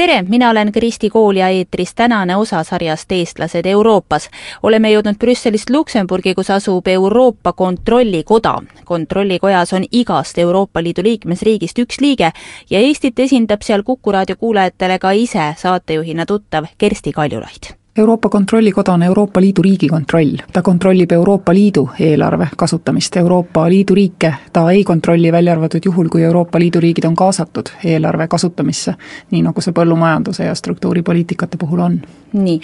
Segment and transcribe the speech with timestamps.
[0.00, 4.30] tere, mina olen Kristi Kool ja eetris tänane osa sarjast Eestlased Euroopas.
[4.62, 8.54] oleme jõudnud Brüsselist Luksemburgi, kus asub Euroopa Kontrollikoda.
[8.84, 12.32] kontrollikojas on igast Euroopa Liidu liikmesriigist üks liige
[12.70, 18.92] ja Eestit esindab seal Kuku raadio kuulajatele ka ise saatejuhina tuttav Kersti Kaljulaid Euroopa Kontrollikoda
[18.92, 20.36] on Euroopa Liidu riigikontroll.
[20.52, 26.08] ta kontrollib Euroopa Liidu eelarve kasutamist, Euroopa Liidu riike ta ei kontrolli, välja arvatud juhul,
[26.08, 28.94] kui Euroopa Liidu riigid on kaasatud eelarve kasutamisse,
[29.30, 32.00] nii nagu see põllumajanduse ja struktuuripoliitikate puhul on.
[32.32, 32.60] nii,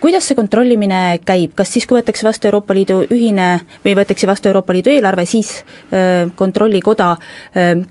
[0.00, 3.52] kuidas see kontrollimine käib, kas siis, kui võetakse vastu Euroopa Liidu ühine
[3.84, 5.52] või võetakse vastu Euroopa Liidu eelarve, siis
[6.34, 7.16] Kontrollikoda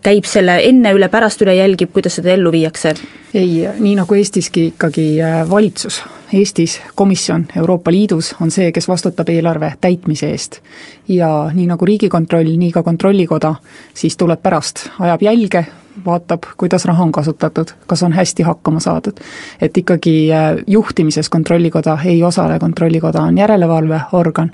[0.02, 2.98] käib selle enne üle, pärast üle, jälgib, kuidas seda ellu viiakse?
[3.34, 9.30] Ei, nii nagu Eestiski ikkagi äh, valitsus, Eestis komisjon Euroopa Liidus on see, kes vastutab
[9.30, 10.62] eelarve täitmise eest.
[11.08, 13.56] ja nii nagu Riigikontroll, nii ka Kontrollikoda
[13.94, 15.66] siis tuleb pärast, ajab jälge,
[16.06, 19.14] vaatab, kuidas raha on kasutatud, kas on hästi hakkama saadud.
[19.62, 24.52] et ikkagi äh, juhtimises Kontrollikoda ei osale, Kontrollikoda on järelevalveorgan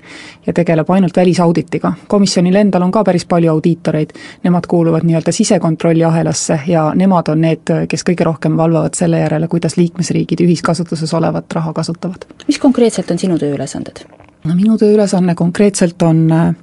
[0.48, 1.94] ja tegeleb ainult välisauditiga.
[2.08, 4.10] komisjonil endal on ka päris palju audiitoreid,
[4.44, 9.48] nemad kuuluvad nii-öelda sisekontrolli ahelasse ja nemad on need, kes kõige rohkem valvavad selle järele,
[9.48, 12.28] kuidas liikmesriigid ühiskasutuses olevat raha kasutavad.
[12.48, 14.04] mis konkreetselt on sinu tööülesanded?
[14.48, 16.56] no minu tööülesanne konkreetselt on äh,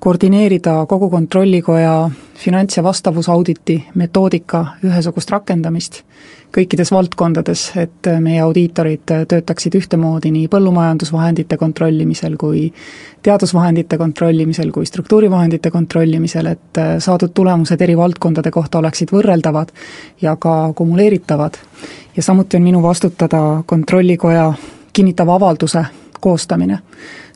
[0.00, 2.10] koordineerida kogu Kontrollikoja
[2.44, 6.02] finants- ja vastavusauditi metoodika ühesugust rakendamist
[6.52, 12.66] kõikides valdkondades, et äh, meie audiitorid äh, töötaksid ühtemoodi nii põllumajandusvahendite kontrollimisel kui
[13.22, 19.72] teadusvahendite kontrollimisel kui struktuurivahendite kontrollimisel, et saadud tulemused eri valdkondade kohta oleksid võrreldavad
[20.22, 21.58] ja ka kumuleeritavad.
[22.16, 24.52] ja samuti on minu vastutada Kontrollikoja
[24.92, 25.84] kinnitava avalduse
[26.22, 26.78] koostamine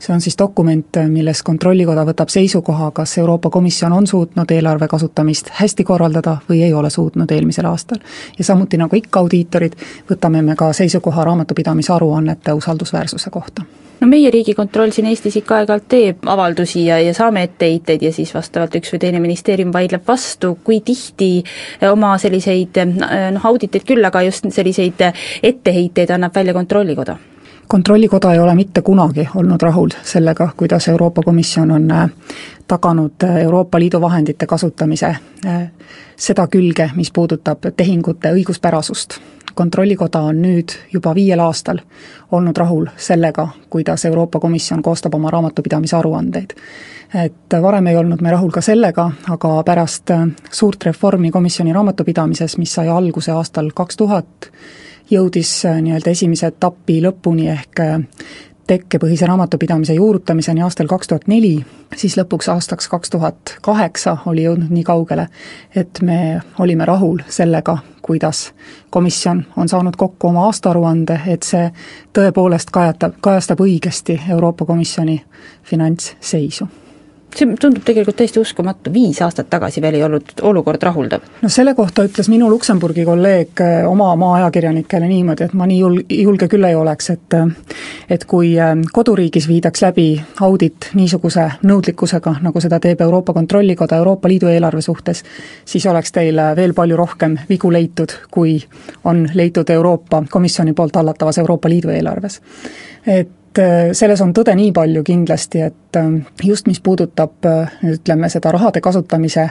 [0.00, 5.50] see on siis dokument, milles Kontrollikoda võtab seisukoha, kas Euroopa Komisjon on suutnud eelarve kasutamist
[5.60, 7.98] hästi korraldada või ei ole suutnud eelmisel aastal.
[8.38, 9.74] ja samuti, nagu ikka audiitorid,
[10.10, 13.64] võtame me ka seisukoha raamatupidamise aruannete usaldusväärsuse kohta
[14.00, 18.34] no meie Riigikontroll siin Eestis ikka aeg-ajalt teeb avaldusi ja, ja saame etteheiteid ja siis
[18.34, 21.30] vastavalt üks või teine ministeerium vaidleb vastu, kui tihti
[21.90, 25.08] oma selliseid noh, auditeid küll, aga just selliseid
[25.42, 27.16] etteheiteid annab välja Kontrollikoda?
[27.68, 32.10] Kontrollikoda ei ole mitte kunagi olnud rahul sellega, kuidas Euroopa Komisjon on äh,
[32.68, 35.06] taganud äh, Euroopa Liidu vahendite kasutamise
[35.46, 35.70] äh,
[36.16, 39.18] seda külge, mis puudutab tehingute õiguspärasust.
[39.54, 41.78] kontrollikoda on nüüd juba viiel aastal
[42.32, 46.54] olnud rahul sellega, kuidas Euroopa Komisjon koostab oma raamatupidamise aruandeid.
[47.14, 50.10] et varem ei olnud me rahul ka sellega, aga pärast
[50.50, 54.50] suurt reformi komisjoni raamatupidamises, mis sai alguse aastal kaks tuhat,
[55.10, 57.98] jõudis äh, nii-öelda esimese etapi lõpuni ehk äh,
[58.66, 61.64] tekkepõhise raamatupidamise juurutamiseni aastal kaks tuhat neli,
[61.96, 65.28] siis lõpuks aastaks kaks tuhat kaheksa oli jõudnud nii kaugele,
[65.74, 68.50] et me olime rahul sellega, kuidas
[68.90, 71.68] komisjon on saanud kokku oma aastaaruande, et see
[72.16, 75.20] tõepoolest kajatab, kajastab õigesti Euroopa Komisjoni
[75.62, 76.68] finantsseisu
[77.38, 81.24] see tundub tegelikult täiesti uskumatu, viis aastat tagasi veel ei olnud olukord rahuldav.
[81.42, 86.02] no selle kohta ütles minu Luksemburgi kolleeg äh, oma maa-ajakirjanikele niimoodi, et ma nii jul-,
[86.10, 87.46] julge küll ei oleks, et äh,
[88.10, 90.08] et kui äh, koduriigis viidaks läbi
[90.40, 95.24] audit niisuguse nõudlikkusega, nagu seda teeb Euroopa Kontrollikoda Euroopa Liidu eelarve suhtes,
[95.64, 98.58] siis oleks teil veel palju rohkem vigu leitud, kui
[99.04, 102.40] on leitud Euroopa Komisjoni poolt hallatavas Euroopa Liidu eelarves.
[103.06, 106.08] et et äh, selles on tõde nii palju kindlasti, et äh,
[106.44, 109.48] just mis puudutab äh, ütleme, seda rahade kasutamise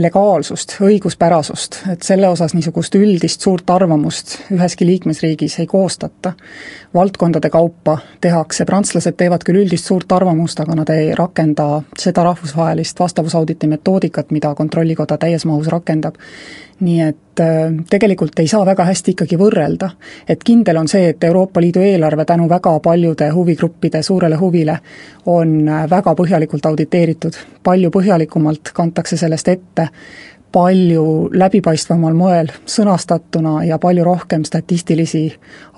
[0.00, 6.32] legaalsust, õiguspärasust, et selle osas niisugust üldist suurt arvamust üheski liikmesriigis ei koostata.
[6.94, 13.00] valdkondade kaupa tehakse, prantslased teevad küll üldist suurt arvamust, aga nad ei rakenda seda rahvusvahelist
[13.00, 16.16] vastavusauditi metoodikat, mida Kontrollikoda täies mahus rakendab
[16.80, 19.90] nii et äh, tegelikult ei saa väga hästi ikkagi võrrelda.
[20.28, 24.78] et kindel on see, et Euroopa Liidu eelarve tänu väga paljude huvigruppide suurele huvile
[25.26, 29.88] on äh, väga põhjalikult auditeeritud, palju põhjalikumalt kantakse sellest ette
[30.54, 35.24] palju läbipaistvamal moel sõnastatuna ja palju rohkem statistilisi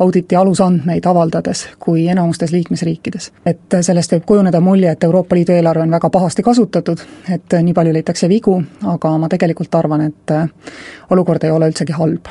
[0.04, 3.30] auditi alusandmeid avaldades kui enamustes liikmesriikides.
[3.46, 7.00] et sellest võib kujuneda mulje, et Euroopa Liidu eelarve on väga pahasti kasutatud,
[7.32, 10.36] et nii palju leitakse vigu, aga ma tegelikult arvan, et
[11.10, 12.28] olukord ei ole üldsegi halb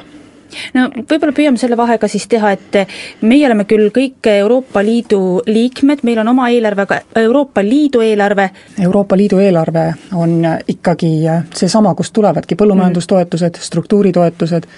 [0.74, 2.78] no võib-olla püüame selle vahega siis teha, et
[3.22, 8.50] meie oleme küll kõik Euroopa Liidu liikmed, meil on oma eelarve, aga Euroopa Liidu eelarve.
[8.82, 10.38] Euroopa Liidu eelarve on
[10.68, 11.16] ikkagi
[11.54, 14.70] seesama, kust tulevadki põllumajandustoetused, struktuuritoetused,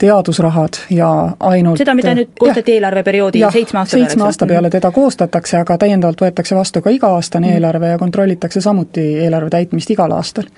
[0.00, 1.08] teadusrahad ja
[1.40, 5.76] ainult seda, mida nüüd koostati eelarveperioodi seitsme aasta peale, seitsme aasta peale teda koostatakse, aga
[5.82, 7.58] täiendavalt võetakse vastu ka iga-aastane mm.
[7.58, 10.48] eelarve ja kontrollitakse samuti eelarve täitmist igal aastal.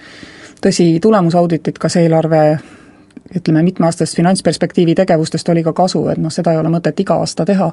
[0.63, 2.43] tõsi, tulemusauditit, kas eelarve
[3.37, 7.47] ütleme, mitmeaastasest finantsperspektiivi tegevustest oli ka kasu, et noh, seda ei ole mõtet iga aasta
[7.49, 7.71] teha,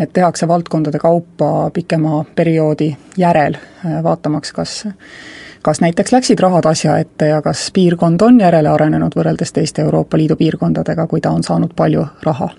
[0.00, 4.84] et tehakse valdkondade kaupa pikema perioodi järel, äh, vaatamaks, kas
[5.62, 10.16] kas näiteks läksid rahad asja ette ja kas piirkond on järele arenenud võrreldes teiste Euroopa
[10.16, 12.50] Liidu piirkondadega, kui ta on saanud palju raha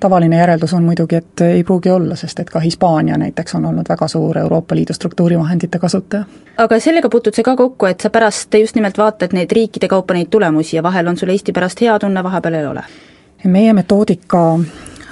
[0.00, 3.88] tavaline järeldus on muidugi, et ei pruugi olla, sest et ka Hispaania näiteks on olnud
[3.88, 6.24] väga suur Euroopa Liidu struktuurivahendite kasutaja.
[6.56, 10.14] aga sellega puutud see ka kokku, et sa pärast just nimelt vaatad neid riikide kaupa
[10.14, 12.84] neid tulemusi ja vahel on sul Eesti pärast hea tunne, vahepeal ei ole?
[13.44, 14.58] meie metoodika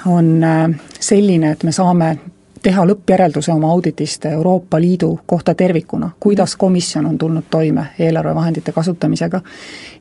[0.05, 0.69] on äh,
[0.99, 2.17] selline, et me saame
[2.61, 9.41] teha lõppjärelduse oma auditist Euroopa Liidu kohta tervikuna, kuidas komisjon on tulnud toime eelarvevahendite kasutamisega.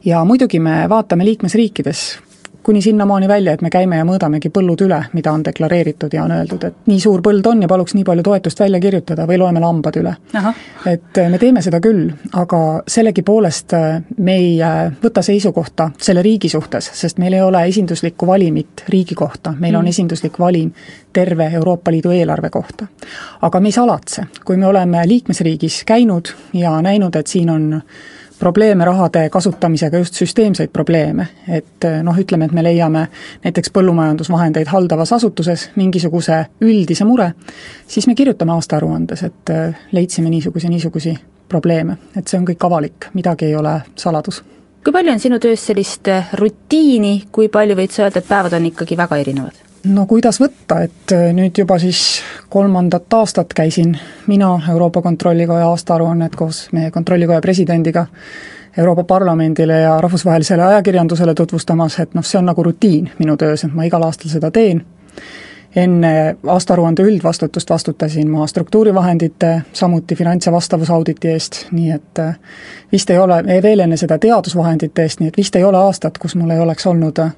[0.05, 2.19] ja muidugi me vaatame liikmesriikides,
[2.69, 6.35] kuni sinnamaani välja, et me käime ja mõõdamegi põllud üle, mida on deklareeritud ja on
[6.37, 9.63] öeldud, et nii suur põld on ja paluks nii palju toetust välja kirjutada või loeme
[9.63, 10.13] lambad üle.
[10.85, 16.23] et äh, me teeme seda küll, aga sellegipoolest äh, me ei äh, võta seisukohta selle
[16.23, 19.97] riigi suhtes, sest meil ei ole esinduslikku valimit riigi kohta, meil on mm.
[19.97, 20.69] esinduslik valim
[21.13, 22.87] terve Euroopa Liidu eelarve kohta.
[23.41, 27.71] aga me ei salatse, kui me oleme liikmesriigis käinud ja näinud, et siin on
[28.39, 31.29] probleeme rahade kasutamisega, just süsteemseid probleeme.
[31.49, 33.07] et noh, ütleme, et me leiame
[33.45, 37.33] näiteks põllumajandusvahendeid haldavas asutuses mingisuguse üldise mure,
[37.87, 41.17] siis me kirjutame aastaaruandes, et äh, leidsime niisugusi, niisugusi
[41.49, 44.43] probleeme, et see on kõik avalik, midagi ei ole saladus.
[44.85, 48.59] kui palju on sinu töös sellist äh, rutiini, kui palju võid sa öelda, et päevad
[48.61, 49.68] on ikkagi väga erinevad?
[49.89, 52.21] No kuidas võtta, et äh, nüüd juba siis
[52.51, 53.97] kolmandat aastat käisin
[54.27, 58.07] mina Euroopa Kontrollikoja aastaaruannet koos meie Kontrollikoja presidendiga
[58.79, 63.75] Euroopa Parlamendile ja rahvusvahelisele ajakirjandusele tutvustamas, et noh, see on nagu rutiin minu töös, et
[63.75, 64.85] ma igal aastal seda teen.
[65.77, 72.39] enne aastaaruande üldvastutust vastutasin ma struktuurivahendite, samuti finants- ja vastavusauditi eest, nii et äh,
[72.93, 76.37] vist ei ole, veel enne seda teadusvahendite eest, nii et vist ei ole aastat, kus
[76.37, 77.35] mul ei oleks olnud äh,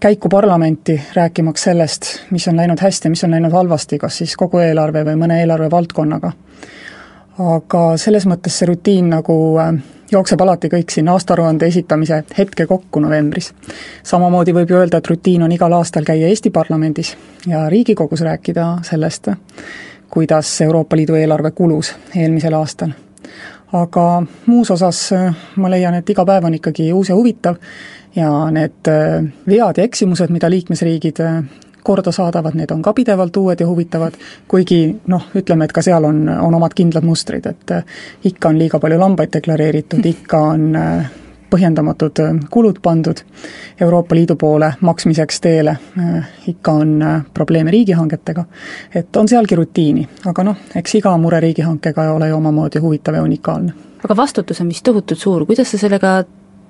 [0.00, 4.36] käiku parlamenti rääkimaks sellest, mis on läinud hästi ja mis on läinud halvasti, kas siis
[4.36, 6.32] kogu eelarve või mõne eelarvevaldkonnaga.
[7.38, 9.74] aga selles mõttes see rutiin nagu äh,
[10.12, 13.52] jookseb alati kõik siin aastaaruande esitamise hetke kokku novembris.
[14.02, 17.16] samamoodi võib ju öelda, et rutiin on igal aastal käia Eesti parlamendis
[17.46, 19.28] ja Riigikogus rääkida sellest,
[20.10, 22.90] kuidas Euroopa Liidu eelarve kulus eelmisel aastal.
[23.72, 27.58] Aga muus osas äh, ma leian, et iga päev on ikkagi uus ja huvitav
[28.16, 31.42] ja need äh, vead ja eksimused, mida liikmesriigid äh,
[31.84, 34.16] korda saadavad, need on ka pidevalt uued ja huvitavad,
[34.48, 38.80] kuigi noh, ütleme, et ka seal on, on omad kindlad mustrid, et ikka on liiga
[38.82, 40.66] palju lambaid deklareeritud, ikka on
[41.50, 43.20] põhjendamatud kulud pandud
[43.80, 45.76] Euroopa Liidu poole maksmiseks teele,
[46.46, 47.04] ikka on
[47.34, 48.44] probleeme riigihangetega,
[48.94, 53.22] et on sealgi rutiini, aga noh, eks iga mure riigihankega ole ju omamoodi huvitav ja
[53.22, 53.72] unikaalne.
[54.04, 56.24] aga vastutus on vist tohutult suur, kuidas sa sellega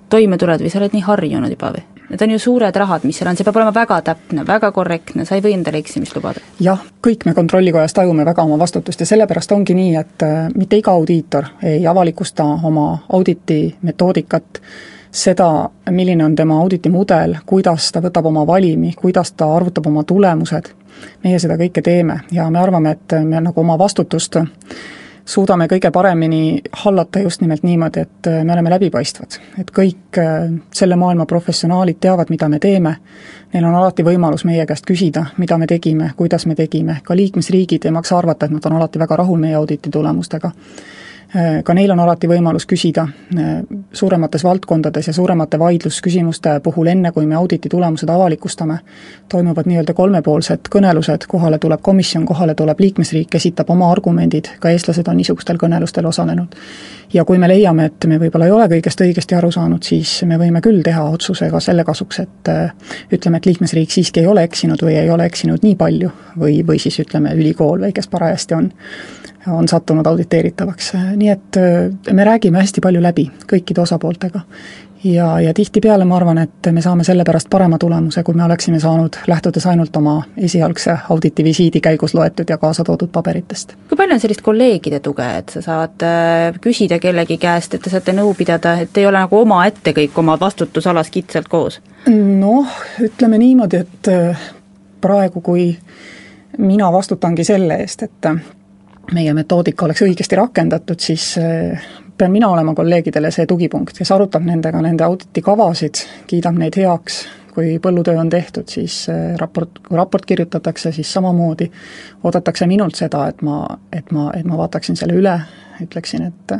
[0.08, 1.97] toime tuled või sa oled nii harjunud juba või?
[2.08, 5.26] Need on ju suured rahad, mis seal on, see peab olema väga täpne, väga korrektne,
[5.28, 6.40] sa ei või endale eksimist lubada.
[6.60, 10.80] jah, kõik me Kontrollikojas tajume väga oma vastutust ja sellepärast ongi nii, et äh, mitte
[10.80, 14.62] iga audiitor ei avalikusta oma auditi metoodikat,
[15.10, 20.04] seda, milline on tema auditi mudel, kuidas ta võtab oma valimi, kuidas ta arvutab oma
[20.04, 20.72] tulemused,
[21.24, 24.40] meie seda kõike teeme ja me arvame, et me nagu oma vastutust
[25.28, 29.38] suudame kõige paremini hallata just nimelt niimoodi, et äh, me oleme läbipaistvad.
[29.60, 32.96] et kõik äh, selle maailma professionaalid teavad, mida me teeme,
[33.52, 37.84] neil on alati võimalus meie käest küsida, mida me tegime, kuidas me tegime, ka liikmesriigid
[37.84, 40.52] ei maksa arvata, et nad on alati väga rahul meie auditi tulemustega.
[41.36, 43.08] Äh, ka neil on alati võimalus küsida
[43.92, 48.78] suuremates valdkondades ja suuremate vaidlusküsimuste puhul, enne kui me auditi tulemused avalikustame,
[49.28, 55.08] toimuvad nii-öelda kolmepoolsed kõnelused, kohale tuleb komisjon, kohale tuleb liikmesriik, esitab oma argumendid, ka eestlased
[55.08, 56.56] on niisugustel kõnelustel osalenud.
[57.12, 60.36] ja kui me leiame, et me võib-olla ei ole kõigest õigesti aru saanud, siis me
[60.38, 62.72] võime küll teha otsuse ka selle kasuks, et äh,
[63.12, 66.78] ütleme, et liikmesriik siiski ei ole eksinud või ei ole eksinud nii palju või, või
[66.78, 68.72] siis ütleme, ülikool või kes parajasti on
[69.46, 74.40] on sattunud auditeeritavaks, nii et äh, me räägime hästi palju läbi kõikide osapooltega.
[75.04, 78.80] ja, ja tihtipeale ma arvan, et me saame selle pärast parema tulemuse, kui me oleksime
[78.80, 83.76] saanud, lähtudes ainult oma esialgse auditi visiidi käigus loetud ja kaasa toodud paberitest.
[83.88, 87.90] kui palju on sellist kolleegide tuge, et sa saad äh, küsida kellegi käest, et te
[87.90, 91.80] saate nõu pidada, et ei ole nagu omaette kõik oma vastutusalas kitsalt koos?
[92.08, 94.50] noh, ütleme niimoodi, et äh,
[95.00, 95.70] praegu, kui
[96.58, 98.42] mina vastutangi selle eest, et äh,
[99.14, 101.36] meie metoodika oleks õigesti rakendatud, siis
[102.18, 107.22] pean mina olema kolleegidele see tugipunkt, kes arutab nendega nende auditi kavasid, kiidab neid heaks,
[107.54, 109.06] kui põllutöö on tehtud, siis
[109.40, 111.70] raport, kui raport kirjutatakse, siis samamoodi.
[112.24, 115.34] Oodatakse minult seda, et ma, et ma, et ma vaataksin selle üle,
[115.82, 116.56] ütleksin, et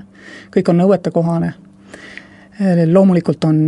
[0.55, 1.53] kõik on nõuetekohane,
[2.91, 3.61] loomulikult on,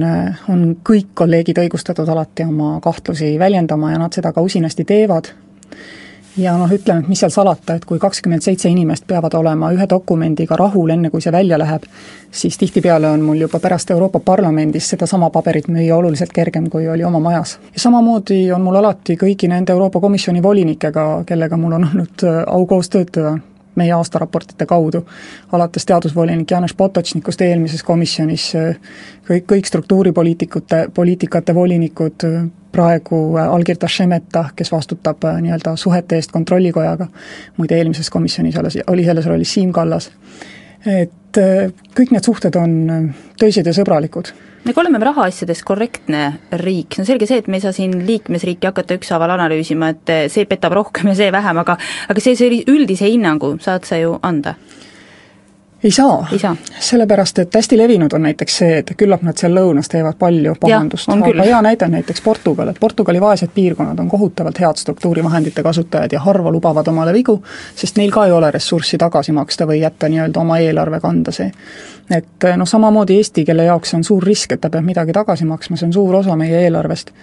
[0.50, 5.30] on kõik kolleegid õigustatud alati oma kahtlusi väljendama ja nad seda ka usinasti teevad
[6.36, 9.86] ja noh, ütleme, et mis seal salata, et kui kakskümmend seitse inimest peavad olema ühe
[9.90, 11.86] dokumendiga rahul, enne kui see välja läheb,
[12.30, 17.04] siis tihtipeale on mul juba pärast Euroopa Parlamendis sedasama paberit müüa oluliselt kergem, kui oli
[17.04, 17.58] oma majas.
[17.74, 22.42] ja samamoodi on mul alati kõigi nende Euroopa Komisjoni volinikega, kellega mul on olnud äh,
[22.46, 23.38] au koos töötada,
[23.74, 25.04] meie aastaraportite kaudu,
[25.52, 28.76] alates teadusvolinik Janes Potočnikust eelmises komisjonis, äh,
[29.28, 37.08] kõik, kõik struktuuripoliitikute, poliitikate volinikud, äh, praegu allkirjas Šemeta, kes vastutab nii-öelda suhete eest Kontrollikojaga,
[37.58, 40.10] muide eelmises komisjonis alles, oli selles rollis Siim Kallas,
[40.86, 41.40] et
[41.94, 44.32] kõik need suhted on töised ja sõbralikud.
[44.60, 46.24] Nagu oleme rahaasjades korrektne
[46.60, 50.44] riik, on selge see, et me ei saa siin liikmesriiki hakata ükshaaval analüüsima, et see
[50.48, 51.78] petab rohkem ja see vähem, aga
[52.12, 54.56] aga see, see üldise hinnangu saad sa ju anda
[55.84, 56.26] ei saa,
[56.78, 61.08] sellepärast et hästi levinud on näiteks see, et küllap nad seal lõunas teevad palju pahandust,
[61.08, 66.12] aga hea näide on näiteks Portugal, et Portugali vaesed piirkonnad on kohutavalt head struktuurivahendite kasutajad
[66.12, 67.38] ja harva lubavad omale vigu,
[67.74, 71.52] sest neil ka ei ole ressurssi tagasi maksta või jätta nii-öelda oma eelarve kanda see.
[72.10, 75.76] et noh, samamoodi Eesti, kelle jaoks on suur risk, et ta peab midagi tagasi maksma,
[75.76, 77.14] see on suur osa meie eelarvest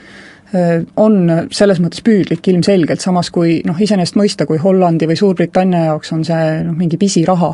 [0.96, 6.14] on selles mõttes püüdlik ilmselgelt, samas kui noh, iseenesest mõista, kui Hollandi või Suurbritannia jaoks
[6.16, 7.52] on see noh, mingi pisiraha,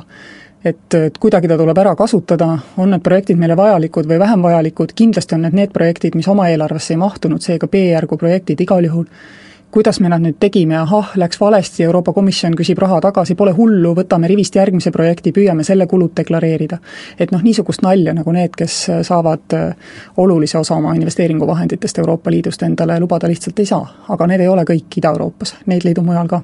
[0.65, 4.95] et, et kuidagi ta tuleb ära kasutada, on need projektid meile vajalikud või vähem vajalikud,
[4.95, 9.07] kindlasti on need need projektid, mis oma eelarvesse ei mahtunud, seega B-järgu projektid igal juhul,
[9.73, 13.95] kuidas me nad nüüd tegime, ahah, läks valesti, Euroopa Komisjon küsib raha tagasi, pole hullu,
[13.97, 16.77] võtame rivist järgmise projekti, püüame selle kulud deklareerida.
[17.19, 22.63] et noh, niisugust nalja nagu need, kes saavad äh, olulise osa oma investeeringuvahenditest Euroopa Liidust
[22.63, 24.05] endale lubada, lihtsalt ei saa.
[24.09, 26.43] aga need ei ole kõik Ida-Euroopas, neid leidub mujal ka